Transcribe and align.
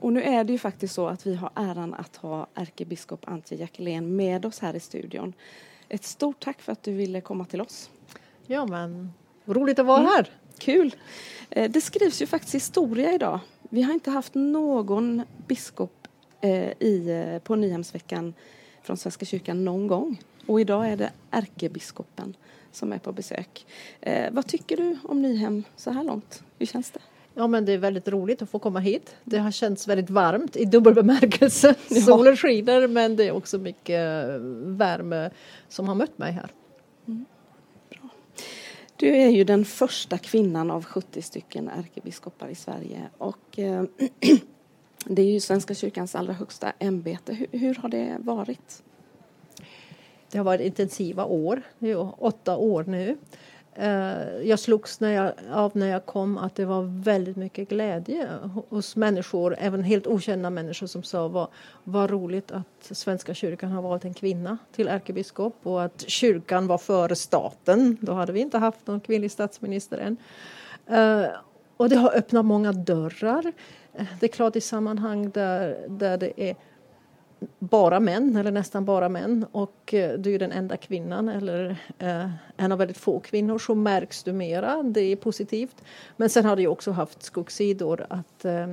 Och 0.00 0.12
nu 0.12 0.22
är 0.22 0.44
det 0.44 0.52
ju 0.52 0.58
faktiskt 0.58 0.94
så 0.94 1.06
att 1.06 1.26
vi 1.26 1.34
har 1.34 1.50
äran 1.54 1.94
att 1.94 2.16
ha 2.16 2.46
ärkebiskop 2.54 3.28
Antje 3.28 3.58
Jackelén 3.58 4.16
med 4.16 4.46
oss 4.46 4.58
här 4.58 4.76
i 4.76 4.80
studion. 4.80 5.32
Ett 5.88 6.04
stort 6.04 6.40
tack 6.40 6.62
för 6.62 6.72
att 6.72 6.82
du 6.82 6.92
ville 6.92 7.20
komma 7.20 7.44
till 7.44 7.60
oss. 7.60 7.90
Ja, 8.46 8.66
men 8.66 9.12
roligt 9.44 9.78
att 9.78 9.86
vara 9.86 9.98
mm. 9.98 10.10
här. 10.10 10.30
Kul. 10.58 10.94
Eh, 11.50 11.70
det 11.70 11.80
skrivs 11.80 12.22
ju 12.22 12.26
faktiskt 12.26 12.54
historia 12.54 13.12
idag. 13.12 13.40
Vi 13.68 13.82
har 13.82 13.94
inte 13.94 14.10
haft 14.10 14.34
någon 14.34 15.22
biskop 15.46 16.08
eh, 16.40 16.72
i, 16.78 17.24
eh, 17.26 17.38
på 17.38 17.56
Nyhemsveckan 17.56 18.34
från 18.82 18.96
Svenska 18.96 19.26
kyrkan 19.26 19.64
någon 19.64 19.86
gång. 19.86 20.22
Och 20.46 20.60
idag 20.60 20.88
är 20.88 20.96
det 20.96 21.12
ärkebiskopen 21.30 22.36
som 22.72 22.92
är 22.92 22.98
på 22.98 23.12
besök. 23.12 23.66
vad 24.30 24.46
tycker 24.46 24.76
du 24.76 24.98
om 25.04 25.22
Nyhem 25.22 25.64
så 25.76 25.90
här 25.90 26.04
långt? 26.04 26.42
Hur 26.58 26.66
känns 26.66 26.90
det? 26.90 27.00
Ja 27.40 27.46
men 27.46 27.64
det 27.64 27.72
är 27.72 27.78
väldigt 27.78 28.08
roligt 28.08 28.42
att 28.42 28.50
få 28.50 28.58
komma 28.58 28.78
hit. 28.78 29.16
Det 29.24 29.38
har 29.38 29.50
känts 29.50 29.88
väldigt 29.88 30.10
varmt 30.10 30.56
i 30.56 30.64
dubbel 30.64 30.94
bemärkelse. 30.94 31.74
Ja. 31.88 32.00
Solen 32.00 32.36
skiner 32.36 32.88
men 32.88 33.16
det 33.16 33.24
är 33.24 33.32
också 33.32 33.58
mycket 33.58 34.26
värme 34.64 35.30
som 35.68 35.88
har 35.88 35.94
mött 35.94 36.18
mig 36.18 36.32
här. 36.32 36.50
Mm. 37.06 37.24
Bra. 37.90 38.08
Du 38.96 39.16
är 39.16 39.28
ju 39.28 39.44
den 39.44 39.64
första 39.64 40.18
kvinnan 40.18 40.70
av 40.70 40.84
70 40.84 41.22
stycken 41.22 41.68
ärkebiskopar 41.68 42.48
i 42.48 42.54
Sverige 42.54 43.00
och 43.18 43.58
eh, 43.58 43.84
det 45.04 45.22
är 45.22 45.32
ju 45.32 45.40
Svenska 45.40 45.74
kyrkans 45.74 46.14
allra 46.14 46.32
högsta 46.32 46.72
ämbete. 46.78 47.34
Hur, 47.34 47.58
hur 47.58 47.74
har 47.74 47.88
det 47.88 48.16
varit? 48.20 48.82
Det 50.30 50.38
har 50.38 50.44
varit 50.44 50.60
intensiva 50.60 51.24
år, 51.24 51.62
det 51.78 51.90
är 51.90 52.24
åtta 52.24 52.56
år 52.56 52.84
nu. 52.84 53.16
Eh, 53.74 54.42
jag 54.42 54.58
slogs 54.58 55.00
när 55.00 55.12
jag, 55.12 55.32
av 55.52 55.70
när 55.74 55.86
jag 55.86 56.06
kom 56.06 56.38
att 56.38 56.54
det 56.54 56.64
var 56.64 57.02
väldigt 57.02 57.36
mycket 57.36 57.68
glädje 57.68 58.28
hos 58.68 58.96
människor, 58.96 59.56
även 59.58 59.82
helt 59.82 60.06
okända 60.06 60.50
människor 60.50 60.86
som 60.86 61.02
sa 61.02 61.28
vad, 61.28 61.48
vad 61.84 62.10
roligt 62.10 62.52
att 62.52 62.96
Svenska 62.96 63.34
kyrkan 63.34 63.70
har 63.70 63.82
valt 63.82 64.04
en 64.04 64.14
kvinna 64.14 64.58
till 64.72 64.88
ärkebiskop 64.88 65.56
och 65.62 65.82
att 65.82 66.04
kyrkan 66.08 66.66
var 66.66 66.78
före 66.78 67.16
staten. 67.16 67.96
Då 68.00 68.12
hade 68.12 68.32
vi 68.32 68.40
inte 68.40 68.58
haft 68.58 68.86
någon 68.86 69.00
kvinnlig 69.00 69.30
statsminister 69.30 69.98
än. 69.98 70.16
Eh, 70.86 71.30
och 71.76 71.88
det 71.88 71.96
har 71.96 72.16
öppnat 72.16 72.44
många 72.44 72.72
dörrar. 72.72 73.52
Eh, 73.94 74.06
det 74.20 74.26
är 74.26 74.30
klart 74.32 74.56
i 74.56 74.60
sammanhang 74.60 75.30
där, 75.30 75.86
där 75.88 76.18
det 76.18 76.32
är 76.36 76.56
bara 77.58 78.00
män, 78.00 78.36
eller 78.36 78.50
nästan 78.50 78.84
bara 78.84 79.08
män 79.08 79.46
och 79.52 79.94
eh, 79.94 80.18
du 80.18 80.34
är 80.34 80.38
den 80.38 80.52
enda 80.52 80.76
kvinnan 80.76 81.28
eller 81.28 81.76
eh, 81.98 82.30
en 82.56 82.72
av 82.72 82.78
väldigt 82.78 82.98
få 82.98 83.20
kvinnor 83.20 83.58
så 83.58 83.74
märks 83.74 84.22
du 84.22 84.32
mera. 84.32 84.82
Det 84.82 85.00
är 85.00 85.16
positivt. 85.16 85.82
Men 86.16 86.30
sen 86.30 86.44
har 86.44 86.56
det 86.56 86.62
ju 86.62 86.68
också 86.68 86.90
haft 86.90 87.22
skuggsidor 87.22 88.06
att 88.08 88.44
eh, 88.44 88.66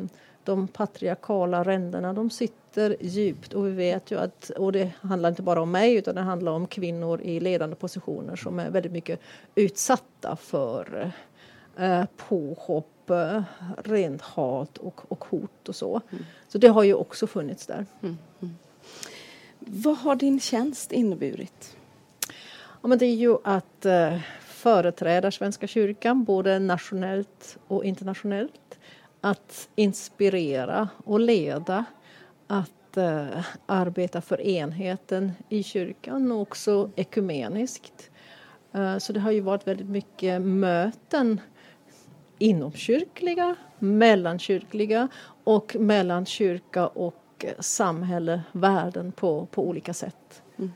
de 0.43 0.67
patriarkala 0.67 1.63
ränderna 1.63 2.13
de 2.13 2.29
sitter 2.29 2.95
djupt 2.99 3.53
och 3.53 3.67
vi 3.67 3.71
vet 3.71 4.11
ju 4.11 4.19
att, 4.19 4.49
och 4.49 4.71
det 4.71 4.91
handlar 5.01 5.29
inte 5.29 5.41
bara 5.41 5.61
om 5.61 5.71
mig 5.71 5.95
utan 5.95 6.15
det 6.15 6.21
handlar 6.21 6.51
om 6.51 6.67
kvinnor 6.67 7.21
i 7.21 7.39
ledande 7.39 7.75
positioner 7.75 8.35
som 8.35 8.59
är 8.59 8.69
väldigt 8.69 8.91
mycket 8.91 9.19
utsatta 9.55 10.35
för 10.35 11.11
eh, 11.77 12.03
påhopp, 12.17 12.91
eh, 13.09 13.43
rent 13.77 14.21
hat 14.21 14.77
och, 14.77 15.11
och 15.11 15.25
hot 15.25 15.69
och 15.69 15.75
så. 15.75 16.01
Mm. 16.11 16.25
Så 16.47 16.57
det 16.57 16.67
har 16.67 16.83
ju 16.83 16.93
också 16.93 17.27
funnits 17.27 17.65
där. 17.65 17.85
Mm. 18.01 18.17
Mm. 18.41 18.55
Vad 19.59 19.97
har 19.97 20.15
din 20.15 20.39
tjänst 20.39 20.91
inneburit? 20.91 21.77
Ja, 22.81 22.87
men 22.87 22.97
det 22.97 23.05
är 23.05 23.15
ju 23.15 23.37
att 23.43 23.85
eh, 23.85 24.19
företräda 24.41 25.31
Svenska 25.31 25.67
kyrkan 25.67 26.23
både 26.23 26.59
nationellt 26.59 27.57
och 27.67 27.85
internationellt. 27.85 28.79
Att 29.21 29.69
inspirera 29.75 30.89
och 31.05 31.19
leda. 31.19 31.85
Att 32.47 32.97
eh, 32.97 33.45
arbeta 33.65 34.21
för 34.21 34.41
enheten 34.41 35.31
i 35.49 35.63
kyrkan 35.63 36.31
och 36.31 36.41
också 36.41 36.89
ekumeniskt. 36.95 38.09
Eh, 38.73 38.97
så 38.97 39.13
det 39.13 39.19
har 39.19 39.31
ju 39.31 39.41
varit 39.41 39.67
väldigt 39.67 39.89
mycket 39.89 40.41
möten 40.41 41.41
inomkyrkliga, 42.39 43.55
mellankyrkliga 43.79 45.07
och 45.43 45.75
mellan 45.79 46.25
kyrka 46.25 46.87
och 46.87 47.45
samhälle, 47.59 48.41
världen 48.51 49.11
på, 49.11 49.45
på 49.45 49.67
olika 49.67 49.93
sätt. 49.93 50.41
Mm. 50.57 50.71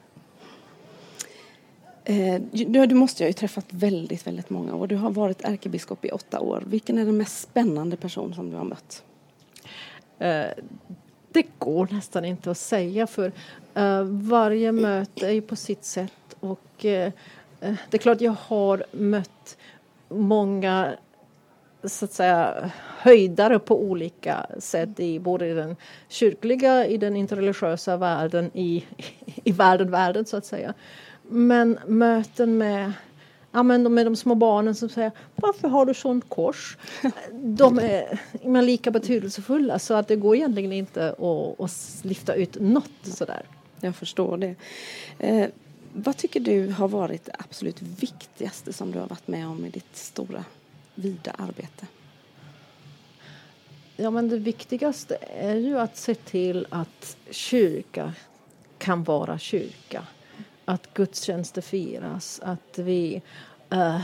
Eh, 2.03 2.41
du 2.87 2.95
måste 2.95 3.23
ju 3.23 3.29
ha 3.29 3.33
träffat 3.33 3.65
väldigt, 3.69 4.27
väldigt 4.27 4.49
många 4.49 4.75
år. 4.75 4.87
Du 4.87 4.95
har 4.95 5.11
varit 5.11 5.41
ärkebiskop 5.41 6.05
i 6.05 6.11
åtta 6.11 6.39
år. 6.39 6.63
Vilken 6.65 6.97
är 6.97 7.05
den 7.05 7.17
mest 7.17 7.41
spännande 7.41 7.97
person 7.97 8.33
som 8.33 8.49
du 8.49 8.57
har 8.57 8.65
mött? 8.65 9.03
Eh, 10.19 10.45
det 11.31 11.45
går 11.57 11.87
nästan 11.91 12.25
inte 12.25 12.51
att 12.51 12.57
säga 12.57 13.07
för 13.07 13.31
eh, 13.73 14.03
varje 14.03 14.71
möte 14.71 15.27
är 15.27 15.31
ju 15.31 15.41
på 15.41 15.55
sitt 15.55 15.83
sätt 15.83 16.35
och 16.39 16.85
eh, 16.85 17.11
eh, 17.61 17.75
det 17.89 17.97
är 17.97 17.97
klart 17.97 18.21
jag 18.21 18.35
har 18.39 18.83
mött 18.91 19.57
många 20.09 20.93
så 21.83 22.05
att 22.05 22.13
säga 22.13 22.71
höjdare 22.97 23.59
på 23.59 23.81
olika 23.81 24.45
sätt 24.59 24.99
i 24.99 25.19
både 25.19 25.47
i 25.47 25.53
den 25.53 25.75
kyrkliga, 26.07 26.85
i 26.85 26.97
den 26.97 27.15
interreligiösa 27.15 27.97
världen, 27.97 28.51
i, 28.53 28.85
i 29.43 29.51
världen, 29.51 29.91
världen 29.91 30.25
så 30.25 30.37
att 30.37 30.45
säga. 30.45 30.73
Men 31.29 31.79
möten 31.87 32.57
med 32.57 32.93
Ja, 33.53 33.63
men 33.63 33.93
med 33.93 34.05
de 34.05 34.15
små 34.15 34.35
barnen 34.35 34.75
som 34.75 34.89
säger 34.89 35.11
varför 35.35 35.67
har 35.67 35.85
du 35.85 35.93
sånt 35.93 36.29
kors? 36.29 36.77
De 37.33 37.79
är, 37.79 38.19
är 38.41 38.61
lika 38.61 38.91
betydelsefulla 38.91 39.79
så 39.79 39.93
att 39.93 40.07
det 40.07 40.15
går 40.15 40.35
egentligen 40.35 40.71
inte 40.71 41.09
att, 41.09 41.59
att 41.59 41.99
lyfta 42.01 42.33
ut 42.33 42.57
något 42.59 42.91
sådär. 43.03 43.41
Jag 43.79 43.95
förstår 43.95 44.37
det. 44.37 44.55
Eh, 45.19 45.49
vad 45.93 46.17
tycker 46.17 46.39
du 46.39 46.71
har 46.71 46.87
varit 46.87 47.25
det 47.25 47.35
absolut 47.39 47.81
viktigaste 47.81 48.73
som 48.73 48.91
du 48.91 48.99
har 48.99 49.07
varit 49.07 49.27
med 49.27 49.47
om 49.47 49.65
i 49.65 49.69
ditt 49.69 49.95
stora 49.95 50.45
vida 50.95 51.31
arbete? 51.31 51.87
Ja, 53.95 54.11
men 54.11 54.29
det 54.29 54.37
viktigaste 54.37 55.17
är 55.21 55.55
ju 55.55 55.79
att 55.79 55.97
se 55.97 56.15
till 56.15 56.67
att 56.69 57.17
kyrka 57.31 58.13
kan 58.77 59.03
vara 59.03 59.37
kyrka. 59.39 60.07
Att 60.65 60.93
gudstjänster 60.93 61.61
firas, 61.61 62.39
att 62.43 62.77
vi... 62.77 63.21
eh, 63.69 64.01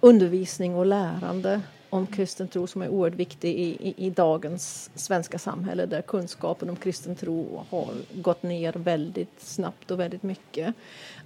undervisning 0.00 0.74
och 0.74 0.86
lärande 0.86 1.60
om 1.90 2.06
kristen 2.06 2.48
tro 2.48 2.66
som 2.66 2.82
är 2.82 2.88
oerhört 2.88 3.18
viktig 3.18 3.54
i, 3.54 3.88
i, 3.88 4.06
i, 4.06 4.10
dagens 4.10 4.90
svenska 4.94 5.38
samhälle 5.38 5.86
där 5.86 6.02
kunskapen 6.02 6.70
om 6.70 6.76
kristen 6.76 7.16
tro 7.16 7.64
har 7.70 7.94
gått 8.12 8.42
ner 8.42 8.72
väldigt 8.72 9.40
snabbt 9.40 9.90
och 9.90 10.00
väldigt 10.00 10.22
mycket. 10.22 10.74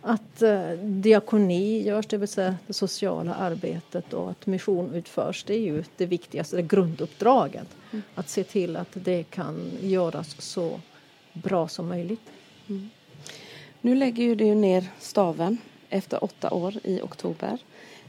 Att 0.01 0.43
eh, 0.43 0.71
diakoni 0.73 1.83
görs, 1.83 2.07
det 2.07 2.17
vill 2.17 2.29
säga 2.29 2.57
det 2.67 2.73
sociala 2.73 3.35
arbetet 3.35 4.13
och 4.13 4.31
att 4.31 4.47
mission 4.47 4.95
utförs, 4.95 5.45
det 5.45 5.55
är 5.55 5.61
ju 5.61 5.85
det 5.97 6.07
viktigaste, 6.07 6.57
det 6.57 6.63
grunduppdraget. 6.63 7.69
Mm. 7.91 8.03
Att 8.15 8.29
se 8.29 8.45
till 8.45 8.77
att 8.77 8.91
det 8.93 9.23
kan 9.23 9.71
göras 9.81 10.37
så 10.39 10.81
bra 11.33 11.69
som 11.69 11.89
möjligt. 11.89 12.31
Mm. 12.69 12.91
Nu 13.81 13.95
lägger 13.95 14.25
ju 14.25 14.35
du 14.35 14.55
ner 14.55 14.85
staven 14.99 15.59
efter 15.89 16.25
åtta 16.25 16.51
år 16.51 16.75
i 16.85 17.01
oktober. 17.01 17.59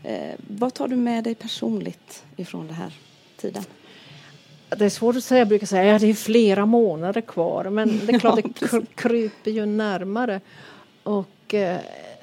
Eh, 0.03 0.35
vad 0.47 0.73
tar 0.73 0.87
du 0.87 0.95
med 0.95 1.23
dig 1.23 1.35
personligt 1.35 2.25
ifrån 2.35 2.67
den 2.67 2.75
här 2.75 2.93
tiden? 3.37 3.63
Det 4.69 4.85
är 4.85 4.89
svårt 4.89 5.15
att 5.15 5.23
säga. 5.23 5.39
Jag 5.39 5.47
brukar 5.47 5.67
säga 5.67 5.95
att 5.95 6.01
ja, 6.01 6.07
det 6.07 6.11
är 6.11 6.15
flera 6.15 6.65
månader 6.65 7.21
kvar. 7.21 7.69
Men 7.69 8.01
det 8.05 8.13
är 8.13 8.19
klart, 8.19 8.39
det 8.59 8.95
kryper 8.95 9.51
ju 9.51 9.65
närmare. 9.65 10.41
Och 11.03 11.53
eh, 11.53 11.79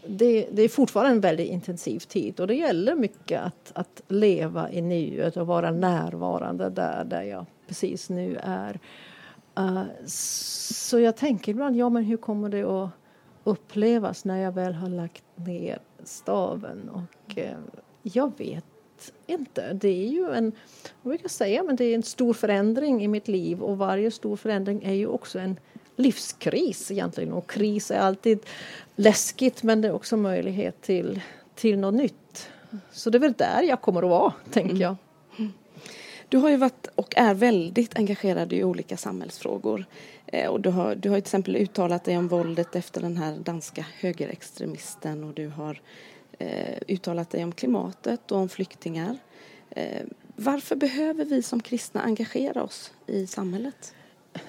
det, 0.07 0.49
det, 0.53 0.63
är 0.63 0.69
fortfarande 0.69 1.13
en 1.13 1.21
väldigt 1.21 1.49
intensiv 1.49 1.99
tid 1.99 2.41
och 2.41 2.47
det 2.47 2.55
gäller 2.55 2.95
mycket 2.95 3.43
att, 3.43 3.73
att 3.75 4.03
leva 4.09 4.71
i 4.71 4.81
nuet 4.81 5.37
och 5.37 5.47
vara 5.47 5.71
närvarande 5.71 6.71
där, 6.71 7.05
där 7.05 7.23
jag 7.23 7.47
precis 7.69 8.11
nu 8.11 8.39
är. 8.43 8.79
Uh, 9.59 9.83
så 10.07 11.01
jag 11.01 11.17
tänker 11.17 11.53
ibland, 11.53 11.77
ja 11.77 11.89
men 11.89 12.05
hur 12.05 12.17
kommer 12.17 12.49
det 12.49 12.63
att 12.63 12.91
upplevas 13.45 14.25
när 14.25 14.37
jag 14.37 14.53
väl 14.53 14.75
har 14.75 14.89
lagt 14.89 15.25
ner 15.35 15.79
staven. 16.05 16.89
Och 16.89 17.39
eh, 17.39 17.59
jag 18.03 18.33
vet 18.39 18.65
inte. 19.27 19.73
Det 19.73 19.89
är 19.89 20.09
ju 20.09 20.33
en, 20.33 20.53
vad 21.03 21.11
brukar 21.11 21.29
säga, 21.29 21.63
men 21.63 21.77
det 21.77 21.85
är 21.85 21.95
en 21.95 22.03
stor 22.03 22.33
förändring 22.33 23.05
i 23.05 23.09
mitt 23.09 23.29
liv 23.29 23.63
och 23.63 23.79
varje 23.79 24.11
stor 24.11 24.37
förändring 24.37 24.83
är 24.83 24.93
ju 24.93 25.07
också 25.07 25.39
en 25.39 25.57
livskris 25.97 26.91
egentligen. 26.91 27.33
Och 27.33 27.51
kris 27.51 27.91
är 27.91 27.99
alltid 27.99 28.47
läskigt 28.97 29.63
men 29.63 29.81
det 29.81 29.89
är 29.89 29.93
också 29.93 30.17
möjlighet 30.17 30.83
till, 30.83 31.21
till 31.55 31.79
något 31.79 31.95
nytt. 31.95 32.51
Så 32.93 33.11
det 33.11 33.19
är 33.19 33.21
väl 33.21 33.33
där 33.33 33.63
jag 33.63 33.81
kommer 33.81 34.03
att 34.03 34.11
vara, 34.11 34.33
tänker 34.51 34.77
jag. 34.77 34.97
Mm. 35.39 35.53
Du 36.29 36.39
har 36.39 36.51
ju 36.51 36.57
varit 36.57 36.87
och 36.95 37.15
är 37.17 37.35
väldigt 37.35 37.97
engagerad 37.97 38.53
i 38.53 38.65
olika 38.65 38.97
samhällsfrågor. 38.97 39.85
Eh, 40.33 40.51
och 40.51 40.61
du 40.61 40.71
har, 40.71 40.95
du 40.95 41.09
har 41.09 41.17
till 41.17 41.23
exempel 41.23 41.57
uttalat 41.57 42.05
dig 42.05 42.19
om 42.19 42.29
våldet 42.29 42.77
efter 42.77 43.01
den 43.01 43.17
här 43.17 43.37
danska 43.37 43.87
högerextremisten 43.99 45.25
och 45.25 45.35
du 45.35 45.49
har 45.49 45.81
eh, 46.39 46.79
uttalat 46.89 47.31
dig 47.31 47.45
om 47.45 47.53
klimatet 47.53 48.33
och 48.33 48.39
om 48.39 48.49
flyktingar. 48.49 49.19
Eh, 49.71 50.03
varför 50.37 50.77
behöver 50.77 51.25
vi 51.25 51.43
som 51.43 51.61
kristna 51.61 52.03
engagera 52.03 52.63
oss 52.63 52.93
i 53.07 53.27
samhället? 53.27 53.95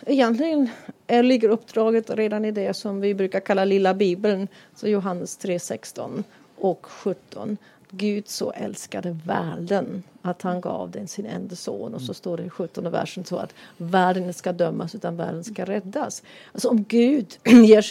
Egentligen 0.06 0.70
ligger 1.08 1.50
uppdraget 1.50 2.10
redan 2.10 2.46
i 2.46 2.52
det 2.52 2.74
som 2.74 3.02
vi 3.02 3.14
brukar 3.14 3.40
kalla 3.40 3.66
lilla 3.66 3.94
bibeln, 3.94 4.48
så 4.76 4.88
Johannes 4.88 5.40
3.16 5.40 6.24
och 6.58 6.86
17. 6.86 7.58
Gud 7.92 8.28
så 8.28 8.52
älskade 8.52 9.18
världen 9.26 10.04
att 10.22 10.42
han 10.42 10.62
gav 10.62 10.92
den 10.92 11.08
sin 11.08 11.26
enda 11.26 11.56
son. 11.56 11.94
Och 11.94 12.02
så 12.02 12.14
står 12.14 12.38
det 12.38 12.44
i 12.44 12.50
17 12.50 12.92
versen 12.92 13.26
så 13.26 13.38
att 13.38 13.54
världen 13.78 14.34
ska 14.34 14.52
dömas 14.52 14.96
utan 14.96 15.18
världen 15.18 15.44
ska 15.44 15.66
räddas. 15.66 16.24
Alltså 16.52 16.70
om 16.70 16.84
Gud 16.84 17.38
ger 17.44 17.86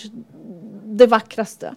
det 0.84 1.06
vackraste 1.06 1.74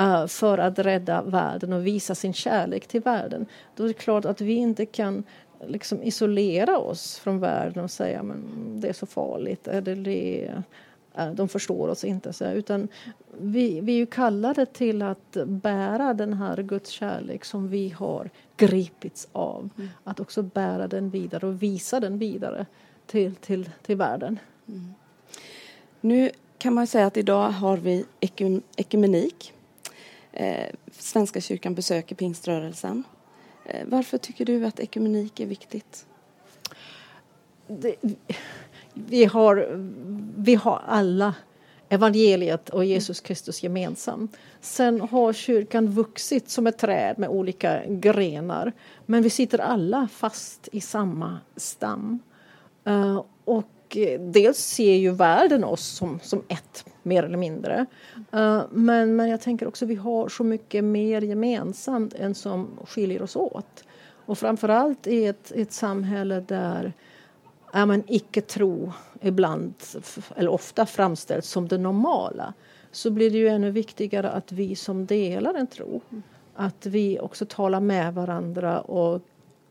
uh, 0.00 0.26
för 0.26 0.58
att 0.58 0.78
rädda 0.78 1.22
världen 1.22 1.72
och 1.72 1.86
visa 1.86 2.14
sin 2.14 2.32
kärlek 2.32 2.86
till 2.86 3.00
världen. 3.00 3.46
Då 3.76 3.84
är 3.84 3.88
det 3.88 3.94
klart 3.94 4.24
att 4.24 4.40
vi 4.40 4.52
inte 4.52 4.86
kan 4.86 5.24
liksom 5.66 6.02
isolera 6.02 6.78
oss 6.78 7.18
från 7.18 7.40
världen 7.40 7.84
och 7.84 7.90
säga 7.90 8.22
men 8.22 8.44
det 8.80 8.88
är 8.88 8.92
så 8.92 9.06
farligt. 9.06 9.68
Eller 9.68 9.96
det, 9.96 10.38
Eh, 10.46 10.60
de 11.26 11.48
förstår 11.48 11.88
oss 11.88 12.04
inte. 12.04 12.32
Så, 12.32 12.50
utan 12.50 12.88
vi, 13.40 13.80
vi 13.80 13.92
är 13.92 13.96
ju 13.96 14.06
kallade 14.06 14.66
till 14.66 15.02
att 15.02 15.36
bära 15.46 16.14
den 16.14 16.32
här 16.32 16.62
Guds 16.62 16.90
kärlek 16.90 17.44
som 17.44 17.68
vi 17.68 17.88
har 17.88 18.30
gripits 18.56 19.28
av. 19.32 19.70
Mm. 19.76 19.88
Att 20.04 20.20
också 20.20 20.42
bära 20.42 20.88
den 20.88 21.10
vidare 21.10 21.46
och 21.46 21.62
visa 21.62 22.00
den 22.00 22.18
vidare 22.18 22.66
till, 23.06 23.34
till, 23.34 23.70
till 23.82 23.96
världen. 23.96 24.38
Mm. 24.68 24.94
Nu 26.00 26.30
kan 26.58 26.74
man 26.74 26.86
säga 26.86 27.06
att 27.06 27.16
idag 27.16 27.50
har 27.50 27.76
vi 27.76 28.04
ekum, 28.20 28.62
ekumenik. 28.76 29.52
Eh, 30.32 30.74
Svenska 30.92 31.40
kyrkan 31.40 31.74
besöker 31.74 32.14
pingströrelsen. 32.14 33.04
Eh, 33.64 33.86
varför 33.86 34.18
tycker 34.18 34.44
du 34.44 34.66
att 34.66 34.80
ekumenik 34.80 35.40
är 35.40 35.46
viktigt? 35.46 36.06
Det, 37.66 37.96
vi 39.06 39.24
har, 39.24 39.66
vi 40.36 40.54
har 40.54 40.82
alla 40.86 41.34
evangeliet 41.88 42.68
och 42.68 42.84
Jesus 42.84 43.20
Kristus 43.20 43.62
gemensamt. 43.62 44.36
Sen 44.60 45.00
har 45.00 45.32
kyrkan 45.32 45.86
vuxit 45.86 46.50
som 46.50 46.66
ett 46.66 46.78
träd 46.78 47.18
med 47.18 47.28
olika 47.28 47.82
grenar. 47.86 48.72
Men 49.06 49.22
vi 49.22 49.30
sitter 49.30 49.58
alla 49.58 50.08
fast 50.12 50.68
i 50.72 50.80
samma 50.80 51.38
stam. 51.56 52.18
Uh, 52.88 53.22
och 53.44 53.96
dels 54.20 54.58
ser 54.58 54.94
ju 54.94 55.10
världen 55.10 55.64
oss 55.64 55.84
som, 55.84 56.20
som 56.22 56.42
ett, 56.48 56.84
mer 57.02 57.22
eller 57.22 57.38
mindre. 57.38 57.86
Uh, 58.34 58.62
men, 58.70 59.16
men 59.16 59.28
jag 59.28 59.40
tänker 59.40 59.68
också 59.68 59.84
att 59.84 59.90
vi 59.90 59.94
har 59.94 60.28
så 60.28 60.44
mycket 60.44 60.84
mer 60.84 61.22
gemensamt 61.22 62.14
än 62.14 62.34
som 62.34 62.68
skiljer 62.86 63.22
oss 63.22 63.36
åt. 63.36 63.84
Och 64.26 64.38
framförallt 64.38 65.06
i 65.06 65.26
ett, 65.26 65.52
ett 65.54 65.72
samhälle 65.72 66.40
där 66.40 66.92
ja, 67.72 67.86
men 67.86 68.02
icke-tro 68.06 68.92
ibland, 69.20 69.74
eller 70.36 70.50
ofta 70.50 70.86
framställs 70.86 71.48
som 71.48 71.68
det 71.68 71.78
normala 71.78 72.54
så 72.92 73.10
blir 73.10 73.30
det 73.30 73.38
ju 73.38 73.48
ännu 73.48 73.70
viktigare 73.70 74.30
att 74.30 74.52
vi 74.52 74.76
som 74.76 75.06
delar 75.06 75.54
en 75.54 75.66
tro 75.66 76.00
att 76.58 76.86
vi 76.86 77.18
också 77.20 77.46
talar 77.46 77.80
med 77.80 78.14
varandra 78.14 78.80
och 78.80 79.22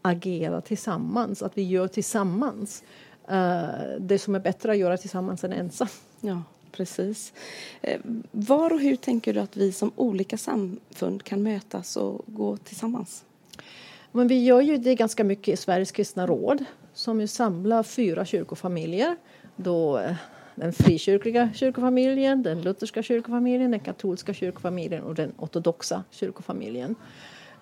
agerar 0.01 0.61
tillsammans, 0.61 1.41
att 1.41 1.57
vi 1.57 1.63
gör 1.63 1.87
tillsammans 1.87 2.83
uh, 3.31 3.99
det 3.99 4.19
som 4.19 4.35
är 4.35 4.39
bättre 4.39 4.71
att 4.71 4.77
göra 4.77 4.97
tillsammans 4.97 5.43
än 5.43 5.53
ensam. 5.53 5.87
Ja, 6.21 6.43
precis. 6.71 7.33
Eh, 7.81 8.01
var 8.31 8.73
och 8.73 8.79
hur 8.79 8.95
tänker 8.95 9.33
du 9.33 9.39
att 9.39 9.57
vi 9.57 9.71
som 9.71 9.91
olika 9.95 10.37
samfund 10.37 11.23
kan 11.23 11.43
mötas 11.43 11.97
och 11.97 12.21
gå 12.25 12.57
tillsammans? 12.57 13.25
Men 14.11 14.27
vi 14.27 14.43
gör 14.43 14.61
ju 14.61 14.77
det 14.77 14.95
ganska 14.95 15.23
mycket 15.23 15.53
i 15.53 15.57
Sveriges 15.57 15.91
kristna 15.91 16.27
råd 16.27 16.65
som 16.97 17.21
ju 17.21 17.27
samlar 17.27 17.83
fyra 17.83 18.25
kyrkofamiljer. 18.25 19.15
Då 19.55 19.97
eh, 19.97 20.15
den 20.55 20.73
frikyrkliga 20.73 21.49
kyrkofamiljen, 21.53 22.43
den 22.43 22.61
lutherska 22.61 23.03
kyrkofamiljen, 23.03 23.71
den 23.71 23.79
katolska 23.79 24.33
kyrkofamiljen 24.33 25.03
och 25.03 25.15
den 25.15 25.33
ortodoxa 25.37 26.03
kyrkofamiljen. 26.11 26.95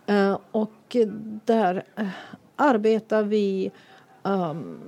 Eh, 0.05 0.37
och 0.51 0.97
där 1.45 1.83
eh, 1.95 2.07
arbetar 2.55 3.23
vi 3.23 3.71
ehm, 4.23 4.79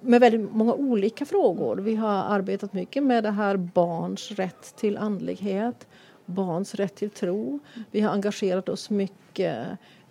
med 0.00 0.20
väldigt 0.20 0.52
många 0.52 0.74
olika 0.74 1.24
frågor. 1.24 1.76
Vi 1.76 1.94
har 1.94 2.24
arbetat 2.24 2.72
mycket 2.72 3.02
med 3.02 3.24
det 3.24 3.30
här 3.30 3.56
barns 3.56 4.30
rätt 4.30 4.76
till 4.76 4.96
andlighet, 4.96 5.86
barns 6.26 6.74
rätt 6.74 6.94
till 6.94 7.10
tro. 7.10 7.58
Vi 7.90 8.00
har 8.00 8.12
engagerat 8.12 8.68
oss 8.68 8.90
mycket 8.90 9.66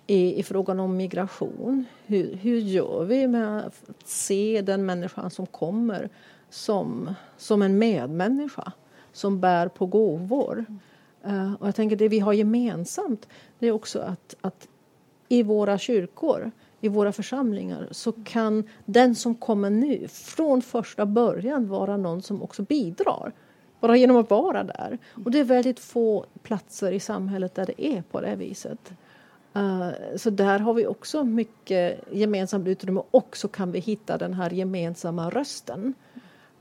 i, 0.07 0.39
i 0.39 0.43
frågan 0.43 0.79
om 0.79 0.97
migration. 0.97 1.85
Hur, 2.05 2.35
hur 2.35 2.57
gör 2.57 3.03
vi 3.03 3.27
med 3.27 3.65
att 3.65 3.83
se 4.03 4.61
den 4.61 4.85
människan 4.85 5.31
som 5.31 5.45
kommer 5.45 6.09
som, 6.49 7.15
som 7.37 7.61
en 7.61 7.77
medmänniska 7.77 8.71
som 9.11 9.39
bär 9.39 9.67
på 9.67 9.85
gåvor? 9.85 10.65
Uh, 11.27 11.53
och 11.53 11.67
jag 11.67 11.75
tänker 11.75 11.95
det 11.95 12.07
vi 12.07 12.19
har 12.19 12.33
gemensamt 12.33 13.27
det 13.59 13.67
är 13.67 13.71
också 13.71 13.99
att, 13.99 14.35
att 14.41 14.67
i 15.29 15.43
våra 15.43 15.77
kyrkor, 15.77 16.51
i 16.81 16.87
våra 16.87 17.11
församlingar 17.11 17.87
så 17.91 18.11
kan 18.11 18.69
den 18.85 19.15
som 19.15 19.35
kommer 19.35 19.69
nu 19.69 20.07
från 20.07 20.61
första 20.61 21.05
början 21.05 21.67
vara 21.67 21.97
någon 21.97 22.21
som 22.21 22.43
också 22.43 22.63
bidrar. 22.63 23.31
Bara 23.79 23.97
genom 23.97 24.17
att 24.17 24.29
vara 24.29 24.63
där. 24.63 24.97
Och 25.25 25.31
det 25.31 25.39
är 25.39 25.43
väldigt 25.43 25.79
få 25.79 26.25
platser 26.43 26.91
i 26.91 26.99
samhället 26.99 27.55
där 27.55 27.65
det 27.65 27.85
är 27.85 28.01
på 28.01 28.21
det 28.21 28.35
viset. 28.35 28.93
Uh, 29.55 29.89
så 30.15 30.29
där 30.29 30.59
har 30.59 30.73
vi 30.73 30.87
också 30.87 31.23
mycket 31.23 31.99
gemensamt 32.11 32.67
utrymme 32.67 33.01
och 33.11 33.37
så 33.37 33.47
kan 33.47 33.71
vi 33.71 33.79
hitta 33.79 34.17
den 34.17 34.33
här 34.33 34.49
gemensamma 34.49 35.29
rösten. 35.29 35.93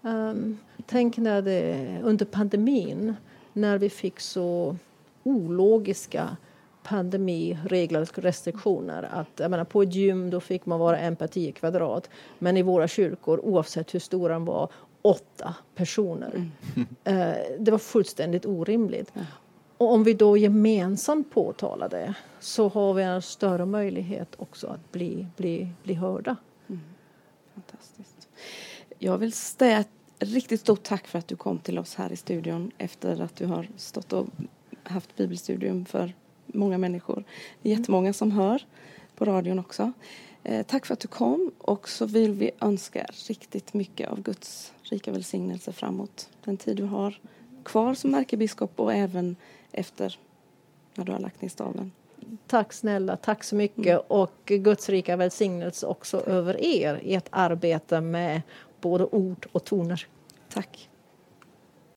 Um, 0.03 0.59
tänk 0.87 1.17
när 1.17 1.43
det, 1.43 1.99
under 2.03 2.27
pandemin 2.27 3.15
när 3.53 3.79
vi 3.79 3.91
fick 3.91 4.21
så 4.21 4.77
ologiska 5.23 6.37
pandemiregler 6.83 8.01
och 8.01 8.19
restriktioner. 8.19 9.09
Att, 9.13 9.29
jag 9.37 9.51
menar, 9.51 9.65
på 9.65 9.83
ett 9.83 9.95
gym 9.95 10.31
då 10.31 10.41
fick 10.41 10.67
man 10.67 10.81
vara 10.81 10.99
en 10.99 11.17
per 11.17 11.27
tio 11.27 11.53
kvadrat 11.53 12.11
men 12.39 12.57
i 12.57 12.63
våra 12.63 12.89
kyrkor, 12.89 13.41
oavsett 13.45 13.95
hur 13.95 14.01
stor 14.01 14.29
den 14.29 14.45
var, 14.45 14.69
åtta 15.03 15.55
personer. 15.75 16.31
Mm. 16.35 16.49
Uh, 17.09 17.37
det 17.59 17.71
var 17.71 17.79
fullständigt 17.79 18.47
orimligt. 18.47 19.13
Och 19.83 19.93
om 19.93 20.05
vi 20.05 20.15
då 20.15 20.37
gemensamt 20.37 21.31
påtalar 21.31 21.89
det 21.89 22.15
så 22.41 22.69
har 22.69 22.95
vi 22.95 23.03
en 23.03 23.23
större 23.23 23.67
möjlighet 23.67 24.35
också 24.37 24.67
att 24.67 24.93
bli, 24.93 25.27
bli, 25.37 25.69
bli 25.83 25.95
hörda. 25.95 26.37
Mm. 26.69 26.81
Fantastiskt. 27.55 28.29
Jag 28.99 29.19
vill 29.19 29.33
säga 29.33 29.79
ett 29.79 29.89
riktigt 30.19 30.61
stort 30.61 30.83
tack 30.83 31.07
för 31.07 31.19
att 31.19 31.29
du 31.29 31.37
kom 31.37 31.59
till 31.59 31.79
oss 31.79 31.95
här 31.95 32.13
i 32.13 32.17
studion 32.17 32.71
efter 32.79 33.21
att 33.21 33.37
du 33.37 33.47
har 33.47 33.69
stått 33.77 34.13
och 34.13 34.27
haft 34.83 35.17
bibelstudium 35.17 35.85
för 35.85 36.15
många 36.47 36.79
människor. 36.79 37.25
Det 37.63 37.73
är 37.73 37.77
jättemånga 37.79 38.13
som 38.13 38.31
hör 38.31 38.67
på 39.17 39.25
radion 39.25 39.59
också. 39.59 39.93
Eh, 40.43 40.67
tack 40.67 40.87
för 40.87 40.95
att 40.95 41.01
du 41.01 41.09
kom 41.09 41.51
och 41.59 41.89
så 41.89 42.07
vill 42.07 42.33
vi 42.33 42.51
önska 42.61 43.07
riktigt 43.29 43.75
mycket 43.75 44.09
av 44.09 44.23
Guds 44.23 44.73
rika 44.83 45.13
välsignelse 45.13 45.73
framåt 45.73 46.31
den 46.45 46.57
tid 46.57 46.77
du 46.77 46.85
har 46.85 47.21
kvar 47.65 47.95
som 47.95 48.15
ärkebiskop 48.15 48.81
och 48.81 48.95
även 48.95 49.37
efter 49.73 50.19
när 50.95 51.05
du 51.05 51.13
har 51.13 51.19
lagt 51.19 51.43
ner 51.43 51.49
staven. 51.49 51.93
Tack 52.47 52.73
snälla, 52.73 53.17
tack 53.17 53.45
så 53.45 53.57
mycket 53.57 53.87
mm. 53.87 54.03
och 54.09 54.33
Guds 54.45 54.89
rika 54.89 55.17
välsignelse 55.17 55.87
också 55.87 56.21
över 56.21 56.61
er 56.61 57.01
i 57.03 57.15
ett 57.15 57.29
arbete 57.31 58.01
med 58.01 58.43
både 58.81 59.05
ord 59.05 59.47
och 59.53 59.65
toner. 59.65 60.07
Tack. 60.49 60.89